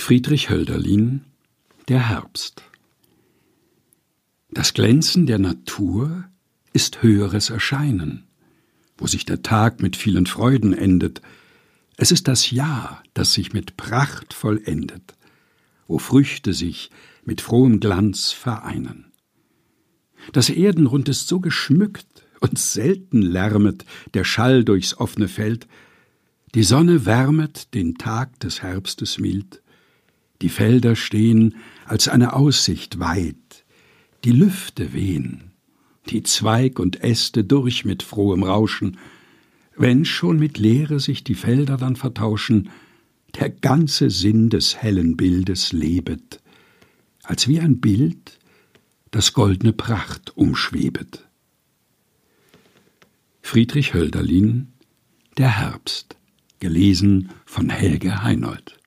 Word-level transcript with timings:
Friedrich 0.00 0.48
Hölderlin 0.48 1.26
Der 1.88 2.08
Herbst 2.08 2.62
Das 4.50 4.72
Glänzen 4.72 5.26
der 5.26 5.38
Natur 5.38 6.24
ist 6.72 7.02
höheres 7.02 7.50
Erscheinen, 7.50 8.26
wo 8.96 9.06
sich 9.06 9.26
der 9.26 9.42
Tag 9.42 9.82
mit 9.82 9.96
vielen 9.96 10.24
Freuden 10.24 10.72
endet. 10.72 11.20
Es 11.96 12.10
ist 12.10 12.28
das 12.28 12.50
Jahr, 12.50 13.04
das 13.12 13.34
sich 13.34 13.52
mit 13.52 13.76
Pracht 13.76 14.32
vollendet, 14.32 15.14
wo 15.86 15.98
Früchte 15.98 16.54
sich 16.54 16.90
mit 17.24 17.42
frohem 17.42 17.78
Glanz 17.78 18.32
vereinen. 18.32 19.12
Das 20.32 20.48
Erdenrund 20.48 21.08
ist 21.10 21.28
so 21.28 21.40
geschmückt, 21.40 22.06
und 22.40 22.58
selten 22.58 23.20
lärmet 23.20 23.84
der 24.14 24.24
Schall 24.24 24.64
durchs 24.64 24.96
offene 24.96 25.28
Feld, 25.28 25.68
die 26.54 26.64
Sonne 26.64 27.04
wärmet 27.04 27.74
den 27.74 27.96
Tag 27.96 28.40
des 28.40 28.62
Herbstes 28.62 29.18
mild, 29.18 29.60
die 30.42 30.48
Felder 30.48 30.96
stehen 30.96 31.56
als 31.84 32.08
eine 32.08 32.32
Aussicht 32.32 32.98
weit, 32.98 33.64
die 34.24 34.32
Lüfte 34.32 34.92
wehen, 34.92 35.50
die 36.08 36.22
Zweig 36.22 36.78
und 36.78 37.02
Äste 37.02 37.44
durch 37.44 37.84
mit 37.84 38.02
frohem 38.02 38.42
Rauschen, 38.42 38.98
wenn 39.76 40.04
schon 40.04 40.38
mit 40.38 40.58
Leere 40.58 41.00
sich 41.00 41.24
die 41.24 41.34
Felder 41.34 41.76
dann 41.76 41.96
vertauschen, 41.96 42.70
der 43.38 43.50
ganze 43.50 44.10
Sinn 44.10 44.50
des 44.50 44.76
hellen 44.76 45.16
Bildes 45.16 45.72
lebet, 45.72 46.40
als 47.22 47.48
wie 47.48 47.60
ein 47.60 47.80
Bild, 47.80 48.38
das 49.10 49.32
goldne 49.32 49.72
Pracht 49.72 50.36
umschwebet. 50.36 51.26
Friedrich 53.42 53.94
Hölderlin 53.94 54.68
Der 55.36 55.58
Herbst. 55.58 56.16
Gelesen 56.60 57.30
von 57.46 57.70
Helge 57.70 58.22
Heinold 58.22 58.78